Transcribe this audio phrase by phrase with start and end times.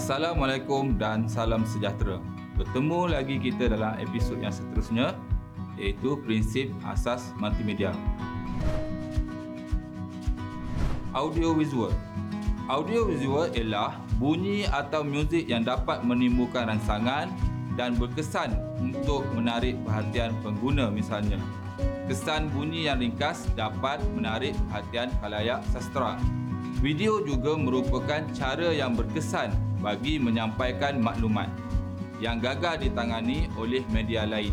[0.00, 2.24] Assalamualaikum dan salam sejahtera.
[2.56, 5.12] Bertemu lagi kita dalam episod yang seterusnya
[5.76, 7.92] iaitu prinsip asas multimedia.
[11.12, 11.92] Audio visual.
[12.64, 17.28] Audio visual ialah bunyi atau muzik yang dapat menimbulkan rangsangan
[17.76, 21.36] dan berkesan untuk menarik perhatian pengguna misalnya.
[22.08, 26.16] Kesan bunyi yang ringkas dapat menarik perhatian khalayak sastra.
[26.80, 31.48] Video juga merupakan cara yang berkesan bagi menyampaikan maklumat
[32.20, 34.52] yang gagal ditangani oleh media lain.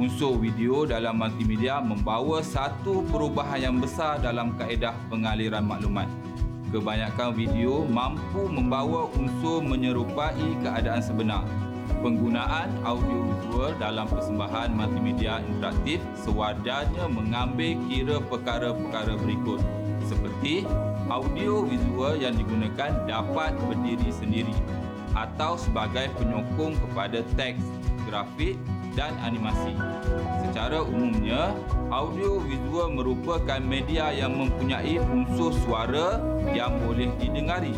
[0.00, 6.08] Unsur video dalam multimedia membawa satu perubahan yang besar dalam kaedah pengaliran maklumat.
[6.72, 11.44] Kebanyakan video mampu membawa unsur menyerupai keadaan sebenar.
[12.00, 19.62] Penggunaan audio visual dalam persembahan multimedia interaktif sewajarnya mengambil kira perkara-perkara berikut
[20.04, 20.66] seperti
[21.06, 24.56] audio visual yang digunakan dapat berdiri sendiri
[25.14, 27.62] atau sebagai penyokong kepada teks,
[28.04, 28.58] grafik
[28.98, 29.76] dan animasi.
[30.44, 31.52] Secara umumnya,
[31.92, 36.20] audio visual merupakan media yang mempunyai unsur suara
[36.52, 37.76] yang boleh didengari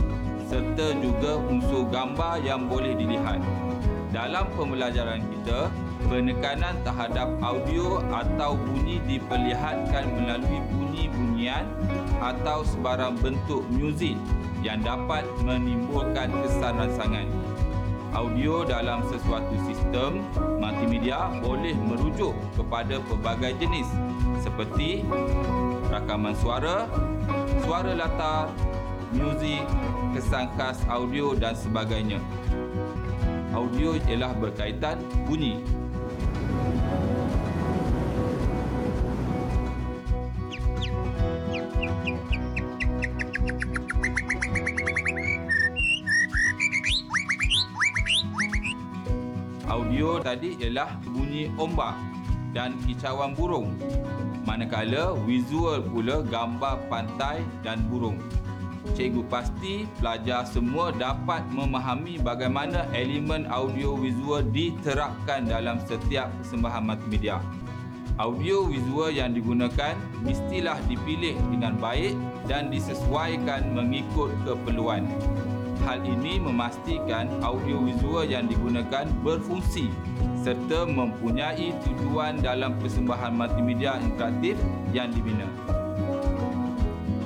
[0.49, 3.68] serta juga unsur gambar yang boleh dilihat.
[4.09, 5.69] Dalam pembelajaran kita,
[6.09, 11.69] penekanan terhadap audio atau bunyi diperlihatkan melalui bunyi-bunyian
[12.17, 14.17] atau sebarang bentuk muzik
[14.65, 17.29] yang dapat menimbulkan kesan rangsangan.
[18.17, 20.25] Audio dalam sesuatu sistem
[20.57, 23.85] multimedia boleh merujuk kepada pelbagai jenis
[24.41, 25.05] seperti
[25.93, 26.89] rakaman suara,
[27.61, 28.49] suara latar,
[29.13, 29.61] muzik,
[30.17, 32.17] kesan khas audio dan sebagainya.
[33.59, 35.59] Audio ialah berkaitan bunyi
[49.67, 51.99] Audio tadi ialah bunyi ombak
[52.55, 53.75] dan kicauan burung.
[54.47, 58.23] Manakala visual pula gambar pantai dan burung.
[58.97, 67.43] Cikgu pasti pelajar semua dapat memahami bagaimana elemen audio visual diterapkan dalam setiap persembahan multimedia.
[68.19, 69.95] Audio visual yang digunakan
[70.27, 72.19] mestilah dipilih dengan baik
[72.51, 75.07] dan disesuaikan mengikut keperluan.
[75.87, 79.87] Hal ini memastikan audio visual yang digunakan berfungsi
[80.43, 84.59] serta mempunyai tujuan dalam persembahan multimedia interaktif
[84.91, 85.78] yang dibina.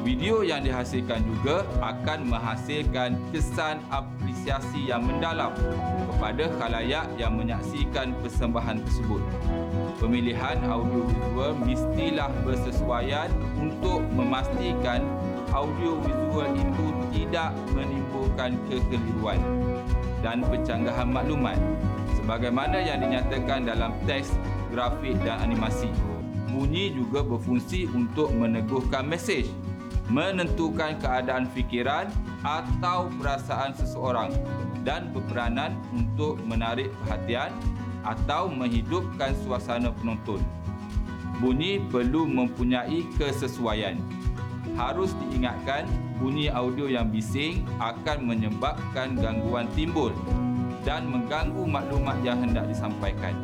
[0.03, 5.55] Video yang dihasilkan juga akan menghasilkan kesan apresiasi yang mendalam
[6.11, 9.23] kepada khalayak yang menyaksikan persembahan tersebut.
[10.03, 13.31] Pemilihan audio visual mestilah bersesuaian
[13.63, 15.07] untuk memastikan
[15.55, 19.39] audio visual itu tidak menimbulkan kekeliruan
[20.19, 21.63] dan pencanggahan maklumat
[22.19, 24.35] sebagaimana yang dinyatakan dalam teks,
[24.75, 25.95] grafik dan animasi.
[26.51, 29.49] Bunyi juga berfungsi untuk meneguhkan mesej
[30.11, 32.11] menentukan keadaan fikiran
[32.43, 34.35] atau perasaan seseorang
[34.83, 37.55] dan berperanan untuk menarik perhatian
[38.03, 40.43] atau menghidupkan suasana penonton.
[41.39, 43.99] Bunyi perlu mempunyai kesesuaian.
[44.79, 45.87] Harus diingatkan,
[46.19, 50.15] bunyi audio yang bising akan menyebabkan gangguan timbul
[50.83, 53.35] dan mengganggu maklumat yang hendak disampaikan.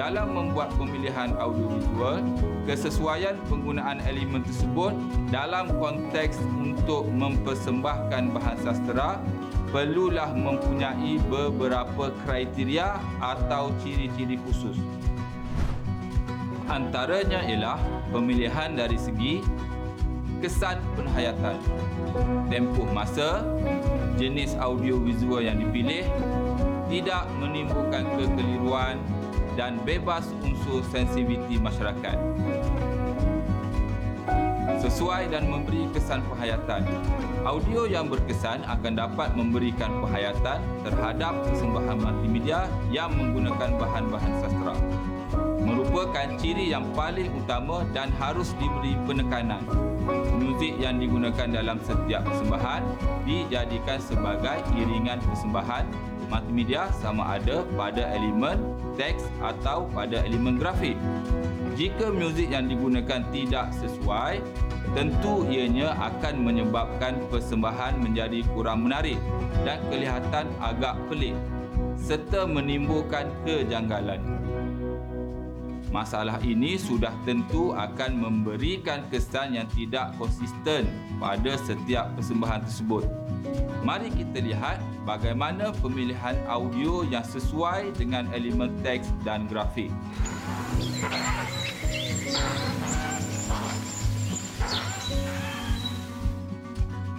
[0.00, 2.24] Dalam membuat pemilihan audiovisual,
[2.64, 4.96] kesesuaian penggunaan elemen tersebut
[5.28, 9.20] dalam konteks untuk mempersembahkan bahan sastera
[9.68, 14.80] perlulah mempunyai beberapa kriteria atau ciri-ciri khusus.
[16.64, 17.76] Antaranya ialah
[18.08, 19.44] pemilihan dari segi
[20.40, 21.60] kesan penghayatan,
[22.48, 23.44] tempoh masa,
[24.16, 26.08] jenis audiovisual yang dipilih,
[26.88, 28.96] tidak menimbulkan kekeliruan
[29.60, 32.16] dan bebas unsur sensitiviti masyarakat.
[34.80, 36.88] Sesuai dan memberi kesan penghayatan.
[37.44, 44.72] Audio yang berkesan akan dapat memberikan penghayatan terhadap persembahan multimedia yang menggunakan bahan-bahan sastra.
[45.60, 49.60] Merupakan ciri yang paling utama dan harus diberi penekanan.
[50.40, 52.80] Muzik yang digunakan dalam setiap persembahan
[53.28, 58.62] dijadikan sebagai iringan persembahan multimedia sama ada pada elemen
[58.94, 60.94] teks atau pada elemen grafik.
[61.74, 64.38] Jika muzik yang digunakan tidak sesuai,
[64.94, 69.18] tentu ianya akan menyebabkan persembahan menjadi kurang menarik
[69.66, 71.34] dan kelihatan agak pelik
[72.00, 74.39] serta menimbulkan kejanggalan.
[75.90, 80.86] Masalah ini sudah tentu akan memberikan kesan yang tidak konsisten
[81.18, 83.10] pada setiap persembahan tersebut.
[83.82, 89.90] Mari kita lihat bagaimana pemilihan audio yang sesuai dengan elemen teks dan grafik.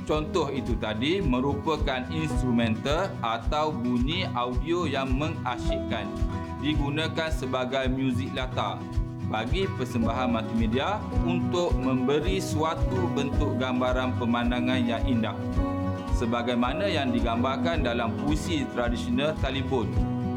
[0.07, 6.07] Contoh itu tadi merupakan instrumental atau bunyi audio yang mengasyikkan
[6.61, 8.77] digunakan sebagai muzik latar
[9.27, 15.35] bagi persembahan multimedia untuk memberi suatu bentuk gambaran pemandangan yang indah
[16.21, 19.89] sebagaimana yang digambarkan dalam puisi tradisional Talibun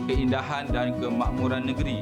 [0.08, 2.00] keindahan dan kemakmuran negeri.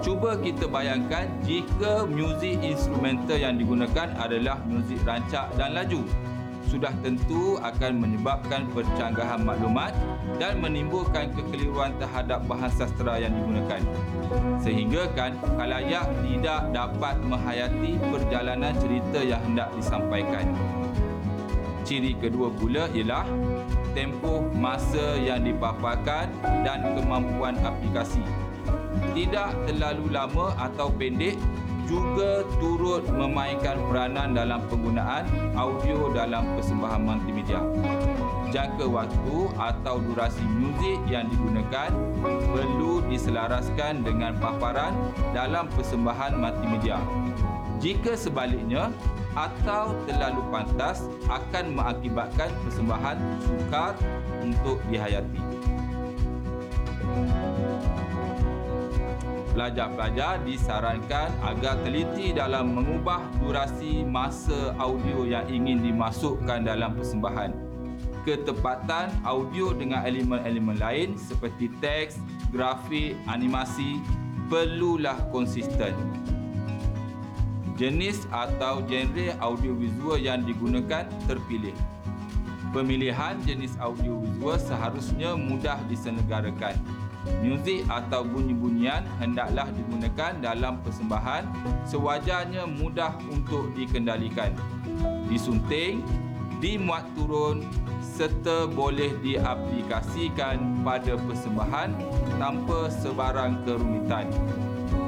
[0.00, 6.00] Cuba kita bayangkan jika muzik instrumental yang digunakan adalah muzik rancak dan laju
[6.70, 9.90] sudah tentu akan menyebabkan percanggahan maklumat
[10.38, 13.82] dan menimbulkan kekeliruan terhadap bahan sastra yang digunakan.
[14.62, 20.46] Sehingga kan kalayak tidak dapat menghayati perjalanan cerita yang hendak disampaikan.
[21.82, 23.26] Ciri kedua pula ialah
[23.98, 26.30] tempoh masa yang dipaparkan
[26.62, 28.22] dan kemampuan aplikasi.
[29.10, 31.34] Tidak terlalu lama atau pendek
[31.90, 35.26] juga turut memainkan peranan dalam penggunaan
[35.58, 37.58] audio dalam persembahan multimedia.
[38.54, 41.90] Jangka waktu atau durasi muzik yang digunakan
[42.22, 44.94] perlu diselaraskan dengan paparan
[45.34, 47.02] dalam persembahan multimedia.
[47.82, 48.94] Jika sebaliknya
[49.34, 53.94] atau terlalu pantas akan mengakibatkan persembahan sukar
[54.42, 55.42] untuk dihayati.
[59.60, 67.52] Pelajar-pelajar disarankan agar teliti dalam mengubah durasi masa audio yang ingin dimasukkan dalam persembahan.
[68.24, 72.16] Ketepatan audio dengan elemen-elemen lain seperti teks,
[72.48, 74.00] grafik, animasi
[74.48, 75.92] perlulah konsisten.
[77.76, 81.76] Jenis atau genre audiovisual yang digunakan terpilih.
[82.72, 86.80] Pemilihan jenis audiovisual seharusnya mudah disenegarakan
[87.44, 91.44] Muzik atau bunyi-bunyian hendaklah digunakan dalam persembahan
[91.84, 94.56] sewajarnya mudah untuk dikendalikan.
[95.28, 96.00] Disunting,
[96.64, 97.64] dimuat turun
[98.00, 101.92] serta boleh diaplikasikan pada persembahan
[102.36, 104.28] tanpa sebarang kerumitan.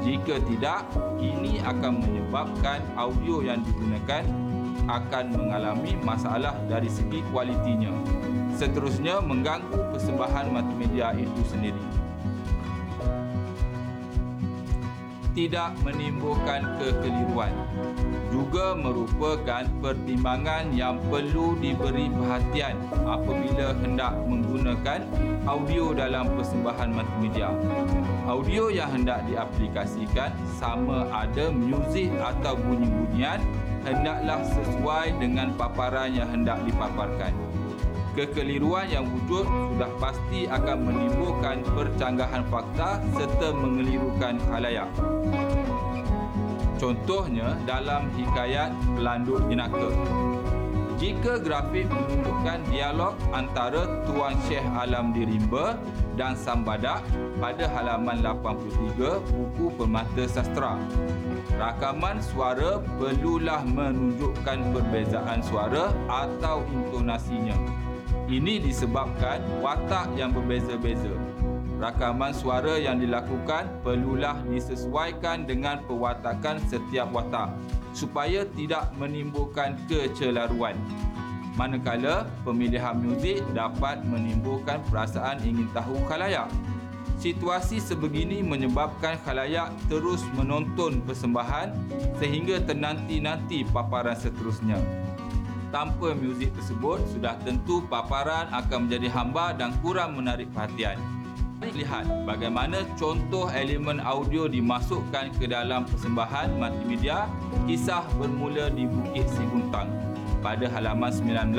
[0.01, 0.83] Jika tidak,
[1.21, 4.25] ini akan menyebabkan audio yang digunakan
[4.89, 7.93] akan mengalami masalah dari segi kualitinya.
[8.57, 12.02] Seterusnya mengganggu persembahan multimedia itu sendiri.
[15.33, 17.53] Tidak menimbulkan kekeliruan
[18.33, 22.73] juga merupakan pertimbangan yang perlu diberi perhatian
[23.05, 25.05] apabila hendak menggunakan
[25.45, 27.53] audio dalam persembahan multimedia.
[28.25, 33.37] Audio yang hendak diaplikasikan sama ada muzik atau bunyi-bunyian
[33.85, 37.37] hendaklah sesuai dengan paparan yang hendak dipaparkan
[38.13, 44.89] kekeliruan yang wujud sudah pasti akan menimbulkan percanggahan fakta serta mengelirukan khalayak.
[46.77, 49.89] Contohnya dalam hikayat Pelanduk Jenaka.
[51.01, 55.75] Jika grafik menunjukkan dialog antara Tuan Syekh Alam Dirimba
[56.15, 57.03] dan Sang Badak
[57.41, 60.79] pada halaman 83 buku Permata Sastra.
[61.59, 67.57] Rakaman suara perlulah menunjukkan perbezaan suara atau intonasinya.
[68.23, 71.11] Ini disebabkan watak yang berbeza-beza.
[71.75, 77.51] Rakaman suara yang dilakukan perlulah disesuaikan dengan pewatakan setiap watak
[77.91, 80.79] supaya tidak menimbulkan kecelaruan.
[81.59, 86.47] Manakala pemilihan muzik dapat menimbulkan perasaan ingin tahu khalayak.
[87.19, 91.75] Situasi sebegini menyebabkan khalayak terus menonton persembahan
[92.23, 94.79] sehingga ternanti-nanti paparan seterusnya
[95.73, 101.01] tanpa muzik tersebut sudah tentu paparan akan menjadi hamba dan kurang menarik perhatian.
[101.65, 107.25] Lihat bagaimana contoh elemen audio dimasukkan ke dalam persembahan multimedia
[107.65, 109.89] kisah bermula di Bukit Siguntang
[110.45, 111.55] pada halaman 19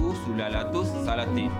[0.00, 1.52] buku Sulalatus Salatin.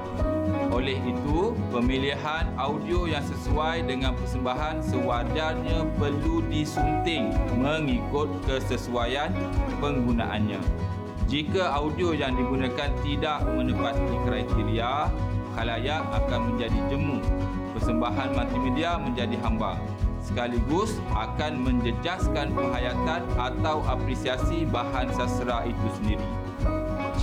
[0.71, 9.35] Oleh itu, pemilihan audio yang sesuai dengan persembahan sewajarnya perlu disunting mengikut kesesuaian
[9.83, 10.89] penggunaannya.
[11.30, 15.06] Jika audio yang digunakan tidak menepati kriteria,
[15.54, 17.22] khalayak akan menjadi jemu.
[17.70, 19.78] Persembahan multimedia menjadi hamba.
[20.18, 26.28] Sekaligus akan menjejaskan penghayatan atau apresiasi bahan sastra itu sendiri.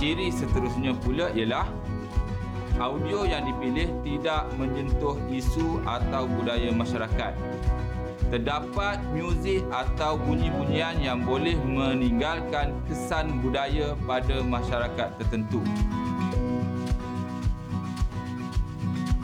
[0.00, 1.68] Ciri seterusnya pula ialah
[2.78, 7.34] audio yang dipilih tidak menyentuh isu atau budaya masyarakat.
[8.30, 15.58] Terdapat muzik atau bunyi-bunyian yang boleh meninggalkan kesan budaya pada masyarakat tertentu.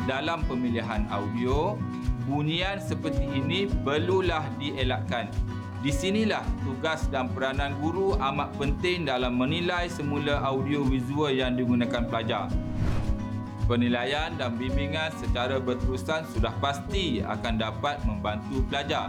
[0.04, 1.78] Dalam pemilihan audio,
[2.26, 5.30] bunyian seperti ini perlulah dielakkan.
[5.84, 12.08] Di sinilah tugas dan peranan guru amat penting dalam menilai semula audio visual yang digunakan
[12.08, 12.48] pelajar.
[13.64, 19.08] Penilaian dan bimbingan secara berterusan sudah pasti akan dapat membantu pelajar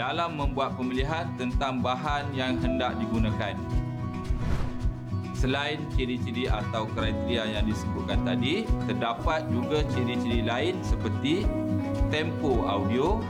[0.00, 3.52] dalam membuat pemilihan tentang bahan yang hendak digunakan.
[5.36, 11.44] Selain ciri-ciri atau kriteria yang disebutkan tadi, terdapat juga ciri-ciri lain seperti
[12.08, 13.20] tempo audio,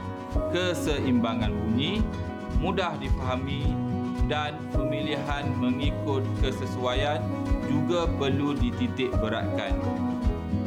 [0.55, 1.99] keseimbangan bunyi,
[2.63, 3.75] mudah difahami
[4.31, 7.19] dan pemilihan mengikut kesesuaian
[7.67, 9.75] juga perlu dititik beratkan.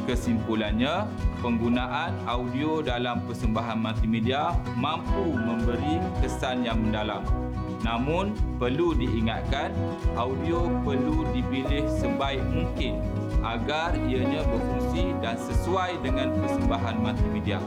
[0.08, 1.04] Kesimpulannya,
[1.44, 7.28] penggunaan audio dalam persembahan multimedia mampu memberi kesan yang mendalam.
[7.84, 9.76] Namun, perlu diingatkan,
[10.16, 13.04] audio perlu dipilih sebaik mungkin
[13.44, 17.60] agar ianya berfungsi dan sesuai dengan persembahan multimedia.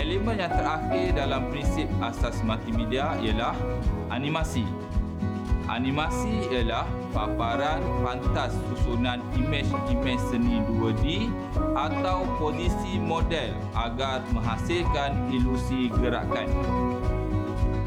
[0.00, 3.52] Elemen yang terakhir dalam prinsip asas multimedia ialah
[4.08, 4.64] animasi.
[5.70, 11.30] Animasi ialah paparan pantas susunan imej-imej seni 2D
[11.78, 16.50] atau posisi model agar menghasilkan ilusi gerakan.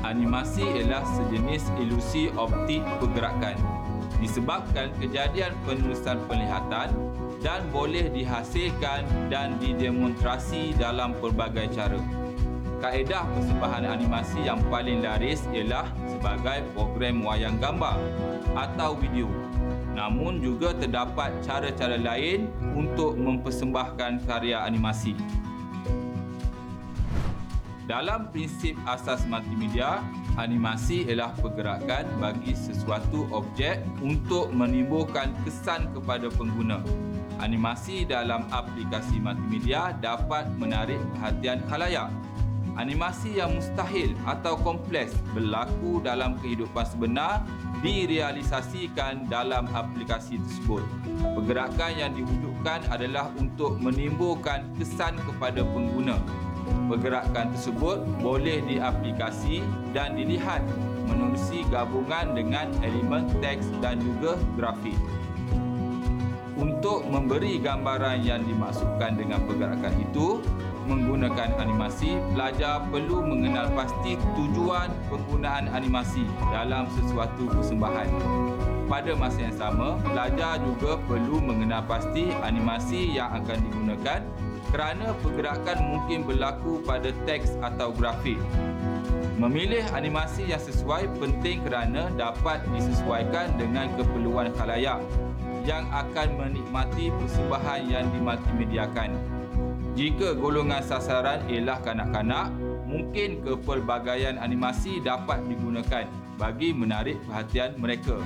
[0.07, 3.57] Animasi ialah sejenis ilusi optik pergerakan
[4.19, 6.89] disebabkan kejadian penerusan penglihatan
[7.43, 12.24] dan boleh dihasilkan dan didemonstrasi dalam pelbagai cara.
[12.83, 17.95] Kaedah persembahan animasi yang paling laris ialah sebagai program wayang gambar
[18.51, 19.31] atau video.
[19.95, 25.15] Namun juga terdapat cara-cara lain untuk mempersembahkan karya animasi.
[27.85, 30.01] Dalam prinsip asas multimedia,
[30.35, 36.81] animasi ialah pergerakan bagi sesuatu objek untuk menimbulkan kesan kepada pengguna.
[37.39, 42.09] Animasi dalam aplikasi multimedia dapat menarik perhatian khalayak
[42.75, 47.43] animasi yang mustahil atau kompleks berlaku dalam kehidupan sebenar
[47.79, 50.83] direalisasikan dalam aplikasi tersebut.
[51.35, 56.19] Pergerakan yang diwujudkan adalah untuk menimbulkan kesan kepada pengguna.
[56.89, 59.61] Pergerakan tersebut boleh diaplikasi
[59.93, 60.65] dan dilihat
[61.05, 64.97] menerusi gabungan dengan elemen teks dan juga grafik.
[66.55, 70.39] Untuk memberi gambaran yang dimaksudkan dengan pergerakan itu,
[70.85, 76.23] menggunakan animasi, pelajar perlu mengenal pasti tujuan penggunaan animasi
[76.53, 78.09] dalam sesuatu persembahan.
[78.85, 84.19] Pada masa yang sama, pelajar juga perlu mengenal pasti animasi yang akan digunakan
[84.69, 88.37] kerana pergerakan mungkin berlaku pada teks atau grafik.
[89.35, 95.01] Memilih animasi yang sesuai penting kerana dapat disesuaikan dengan keperluan khalayak
[95.65, 99.34] yang akan menikmati persembahan yang dimultimediakan.
[99.95, 102.51] Jika golongan sasaran ialah kanak-kanak,
[102.83, 106.03] mungkin kepelbagaian animasi dapat digunakan
[106.35, 108.19] bagi menarik perhatian mereka.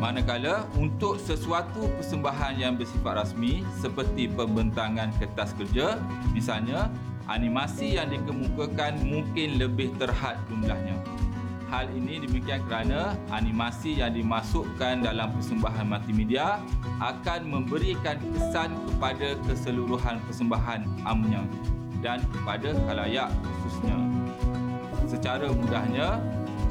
[0.00, 6.00] Manakala untuk sesuatu persembahan yang bersifat rasmi seperti pembentangan kertas kerja,
[6.32, 6.88] misalnya
[7.28, 10.96] animasi yang dikemukakan mungkin lebih terhad jumlahnya.
[11.68, 16.64] Hal ini demikian kerana animasi yang dimasukkan dalam persembahan multimedia
[16.96, 21.44] akan memberikan kesan kepada keseluruhan persembahan amnya
[22.00, 24.00] dan kepada khalayak khususnya.
[25.04, 26.16] Secara mudahnya,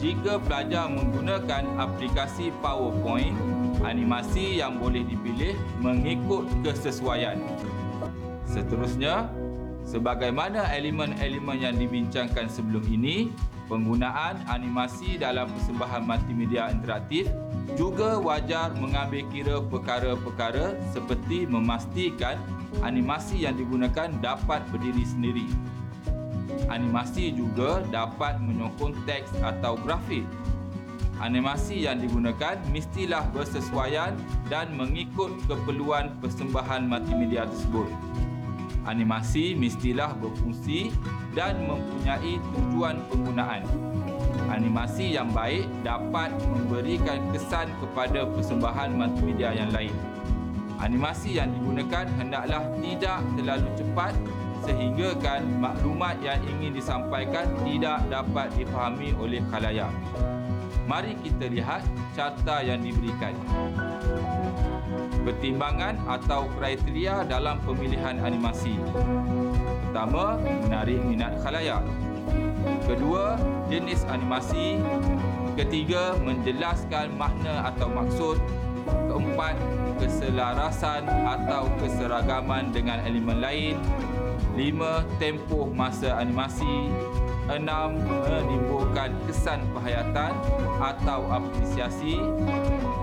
[0.01, 3.38] jika pelajar menggunakan aplikasi PowerPoint,
[3.86, 7.38] animasi yang boleh dipilih mengikut kesesuaian.
[8.50, 9.30] Seterusnya,
[9.86, 13.30] sebagaimana elemen-elemen yang dibincangkan sebelum ini,
[13.67, 17.27] Penggunaan animasi dalam persembahan multimedia interaktif
[17.75, 22.39] juga wajar mengambil kira perkara-perkara seperti memastikan
[22.79, 25.47] animasi yang digunakan dapat berdiri sendiri.
[26.71, 30.24] Animasi juga dapat menyokong teks atau grafik.
[31.19, 34.15] Animasi yang digunakan mestilah bersesuaian
[34.47, 37.91] dan mengikut keperluan persembahan multimedia tersebut
[38.88, 40.89] animasi mestilah berfungsi
[41.38, 43.62] dan mempunyai tujuan penggunaan.
[44.50, 49.94] Animasi yang baik dapat memberikan kesan kepada persembahan multimedia yang lain.
[50.82, 54.13] Animasi yang digunakan hendaklah tidak terlalu cepat
[54.65, 59.94] sehingga kan maklumat yang ingin disampaikan tidak dapat difahami oleh khalayak.
[60.89, 61.84] Mari kita lihat
[62.15, 63.36] carta yang diberikan.
[65.27, 68.79] Pertimbangan atau kriteria dalam pemilihan animasi.
[69.88, 70.36] Pertama,
[70.67, 71.79] menarik minat khalayak.
[72.84, 73.39] Kedua,
[73.72, 74.84] jenis animasi.
[75.56, 78.36] Ketiga, menjelaskan makna atau maksud.
[79.08, 79.56] Keempat,
[79.96, 83.75] keselarasan atau keseragaman dengan elemen lain.
[84.60, 86.91] Lima, tempoh masa animasi.
[87.48, 87.96] Enam,
[88.27, 90.36] menimbulkan kesan penghayatan
[90.84, 92.20] atau apresiasi.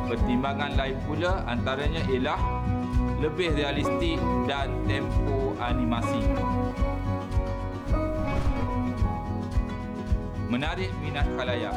[0.05, 2.64] Pertimbangan lain pula antaranya ialah
[3.23, 4.19] lebih realistik
[4.51, 6.23] dan tempo animasi.
[10.51, 11.75] Menarik minat khalayak.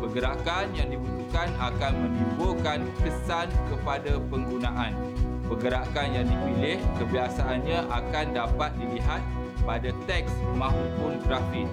[0.00, 4.92] Pergerakan yang dibutuhkan akan menimbulkan kesan kepada penggunaan.
[5.46, 9.22] Pergerakan yang dipilih kebiasaannya akan dapat dilihat
[9.62, 11.68] pada teks maupun grafik.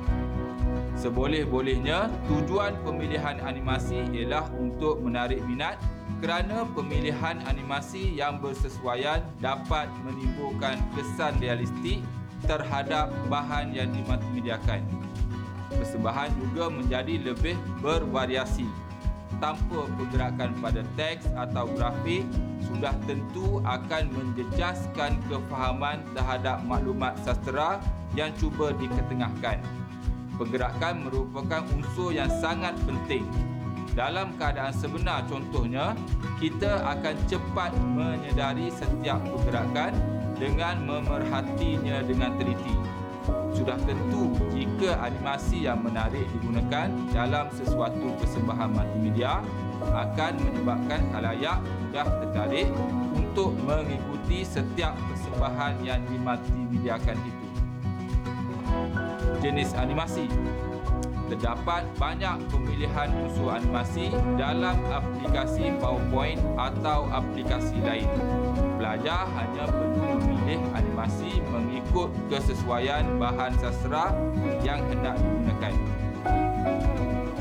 [1.00, 5.80] Seboleh-bolehnya, tujuan pemilihan animasi ialah untuk menarik minat
[6.20, 12.04] kerana pemilihan animasi yang bersesuaian dapat menimbulkan kesan realistik
[12.44, 14.84] terhadap bahan yang dimultimediakan.
[15.72, 18.68] Persembahan juga menjadi lebih bervariasi.
[19.40, 22.28] Tanpa pergerakan pada teks atau grafik,
[22.68, 27.80] sudah tentu akan menjejaskan kefahaman terhadap maklumat sastera
[28.20, 29.79] yang cuba diketengahkan.
[30.40, 33.28] Pergerakan merupakan unsur yang sangat penting.
[33.92, 35.92] Dalam keadaan sebenar contohnya,
[36.40, 39.92] kita akan cepat menyedari setiap pergerakan
[40.40, 42.72] dengan memerhatinya dengan teliti.
[43.52, 49.44] Sudah tentu jika animasi yang menarik digunakan dalam sesuatu persembahan multimedia
[49.92, 52.72] akan menyebabkan khalayak mudah tertarik
[53.12, 57.49] untuk mengikuti setiap persembahan yang dimultimediakan itu
[59.40, 60.28] jenis animasi.
[61.30, 68.10] Terdapat banyak pemilihan unsur animasi dalam aplikasi PowerPoint atau aplikasi lain.
[68.82, 74.10] Pelajar hanya perlu memilih animasi mengikut kesesuaian bahan sastra
[74.66, 75.74] yang hendak digunakan.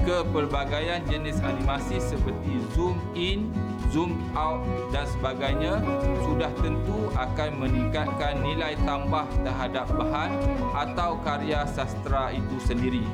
[0.05, 3.49] Kepelbagaian jenis animasi seperti zoom in,
[3.89, 4.61] zoom out
[4.93, 5.81] dan sebagainya
[6.25, 10.31] sudah tentu akan meningkatkan nilai tambah terhadap bahan
[10.77, 13.05] atau karya sastra itu sendiri.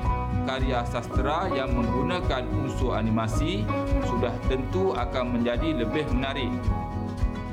[0.44, 3.64] Karya sastra yang menggunakan unsur animasi
[4.04, 6.52] sudah tentu akan menjadi lebih menarik.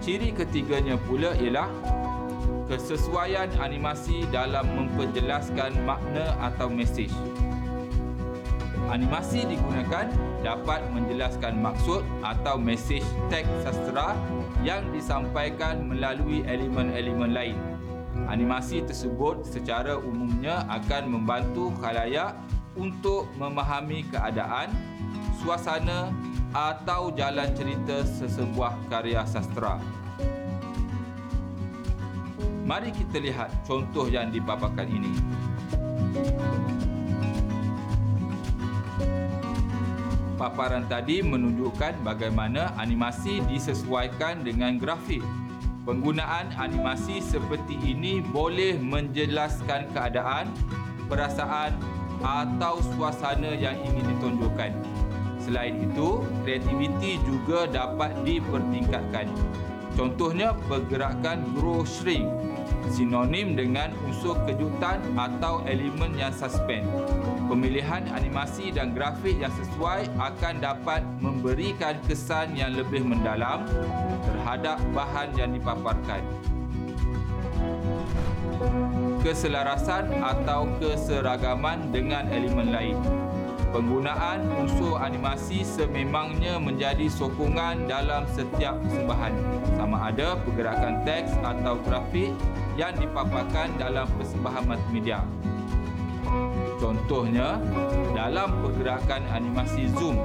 [0.02, 1.70] Ciri ketiganya pula ialah
[2.66, 7.12] kesesuaian animasi dalam memperjelaskan makna atau mesej.
[8.92, 10.12] Animasi digunakan
[10.44, 13.00] dapat menjelaskan maksud atau mesej
[13.32, 14.20] teks sastra
[14.68, 17.56] yang disampaikan melalui elemen-elemen lain.
[18.28, 22.36] Animasi tersebut secara umumnya akan membantu khalayak
[22.76, 24.68] untuk memahami keadaan,
[25.40, 26.12] suasana
[26.52, 29.80] atau jalan cerita sesebuah karya sastra.
[32.68, 35.16] Mari kita lihat contoh yang dipaparkan ini.
[40.42, 45.22] Paparan tadi menunjukkan bagaimana animasi disesuaikan dengan grafik.
[45.86, 50.50] Penggunaan animasi seperti ini boleh menjelaskan keadaan,
[51.06, 51.78] perasaan
[52.26, 54.74] atau suasana yang ingin ditunjukkan.
[55.42, 59.30] Selain itu, kreativiti juga dapat dipertingkatkan.
[59.94, 62.26] Contohnya pergerakan grow shrink
[62.90, 66.86] sinonim dengan unsur kejutan atau elemen yang suspend.
[67.52, 73.68] Pemilihan animasi dan grafik yang sesuai akan dapat memberikan kesan yang lebih mendalam
[74.24, 76.24] terhadap bahan yang dipaparkan.
[79.20, 82.96] Keselarasan atau keseragaman dengan elemen lain.
[83.76, 89.36] Penggunaan unsur animasi sememangnya menjadi sokongan dalam setiap persembahan.
[89.76, 92.32] Sama ada pergerakan teks atau grafik
[92.80, 95.20] yang dipaparkan dalam persembahan multimedia.
[96.82, 97.62] Contohnya,
[98.18, 100.18] dalam pergerakan animasi zoom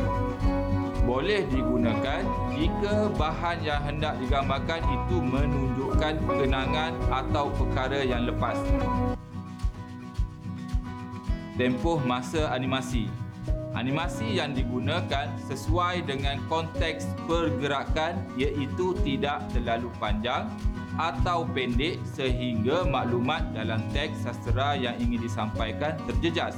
[1.05, 2.25] boleh digunakan
[2.57, 8.57] jika bahan yang hendak digambarkan itu menunjukkan kenangan atau perkara yang lepas.
[11.61, 13.13] Tempoh masa animasi
[13.77, 20.49] Animasi yang digunakan sesuai dengan konteks pergerakan iaitu tidak terlalu panjang
[20.97, 26.57] atau pendek sehingga maklumat dalam teks sastra yang ingin disampaikan terjejas.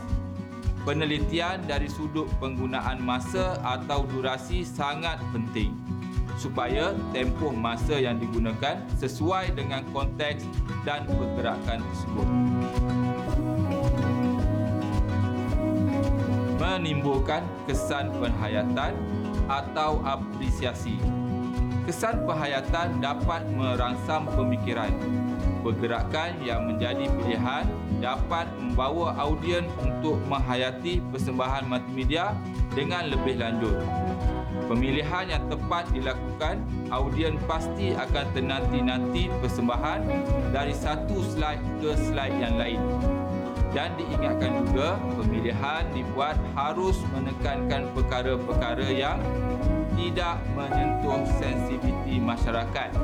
[0.86, 5.74] Penelitian dari sudut penggunaan masa atau durasi sangat penting
[6.38, 10.46] supaya tempoh masa yang digunakan sesuai dengan konteks
[10.86, 12.28] dan pergerakan tersebut.
[16.78, 18.94] menimbulkan kesan penghayatan
[19.50, 20.94] atau apresiasi.
[21.88, 24.92] Kesan penghayatan dapat merangsang pemikiran.
[25.64, 27.64] Pergerakan yang menjadi pilihan
[28.04, 32.36] dapat membawa audien untuk menghayati persembahan multimedia
[32.76, 33.72] dengan lebih lanjut.
[34.68, 36.60] Pemilihan yang tepat dilakukan,
[36.92, 40.04] audien pasti akan ternanti-nanti persembahan
[40.52, 42.84] dari satu slide ke slide yang lain.
[43.72, 49.16] Dan diingatkan juga, pemilihan dibuat harus menekankan perkara-perkara yang
[49.98, 52.94] tidak menyentuh sensitiviti masyarakat.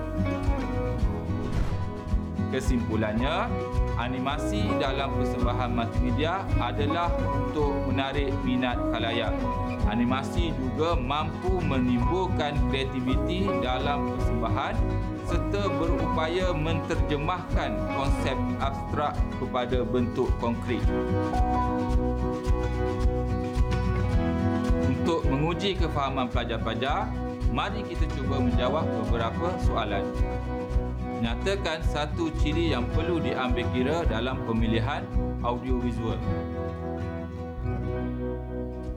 [2.55, 3.51] Kesimpulannya,
[3.99, 9.35] animasi dalam persembahan multimedia adalah untuk menarik minat khalayak.
[9.91, 14.75] Animasi juga mampu menimbulkan kreativiti dalam persembahan
[15.27, 20.85] serta berupaya menterjemahkan konsep abstrak kepada bentuk konkret.
[25.05, 27.13] Untuk menguji kefahaman pelajar-pelajar,
[27.53, 30.01] mari kita cuba menjawab beberapa soalan
[31.21, 35.05] nyatakan satu ciri yang perlu diambil kira dalam pemilihan
[35.45, 36.17] audiovisual.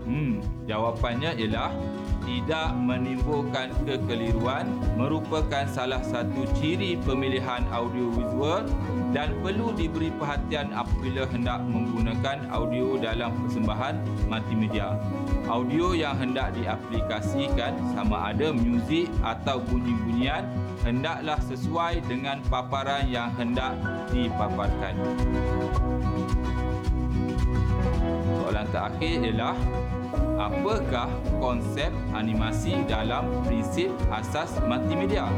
[0.07, 1.75] Hmm, jawapannya ialah
[2.23, 8.67] tidak menimbulkan kekeliruan merupakan salah satu ciri pemilihan audiovisual
[9.11, 13.95] dan perlu diberi perhatian apabila hendak menggunakan audio dalam persembahan
[14.31, 14.95] multimedia.
[15.47, 20.43] Audio yang hendak diaplikasikan sama ada muzik atau bunyi-bunyian
[20.87, 23.75] hendaklah sesuai dengan paparan yang hendak
[24.11, 24.95] dipaparkan.
[28.57, 29.57] Soalan terakhir ialah
[30.41, 35.29] apakah konsep animasi dalam prinsip asas multimedia?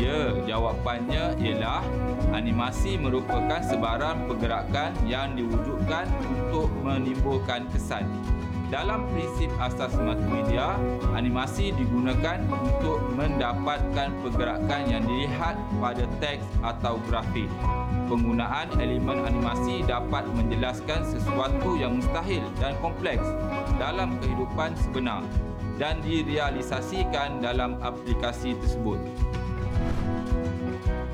[0.00, 1.84] Ya, jawapannya ialah
[2.32, 8.08] animasi merupakan sebarang pergerakan yang diwujudkan untuk menimbulkan kesan.
[8.72, 10.80] Dalam prinsip asas multimedia,
[11.12, 17.52] animasi digunakan untuk mendapatkan pergerakan yang dilihat pada teks atau grafik.
[18.08, 23.28] Penggunaan elemen animasi dapat menjelaskan sesuatu yang mustahil dan kompleks
[23.76, 25.20] dalam kehidupan sebenar
[25.76, 28.96] dan direalisasikan dalam aplikasi tersebut.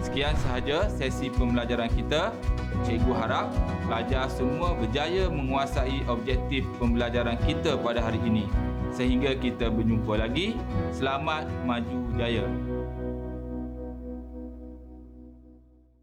[0.08, 2.32] Sekian sahaja sesi pembelajaran kita.
[2.80, 3.52] Cikgu harap
[3.84, 8.48] pelajar semua berjaya menguasai objektif pembelajaran kita pada hari ini.
[8.88, 10.56] Sehingga kita berjumpa lagi.
[10.96, 12.48] Selamat maju jaya.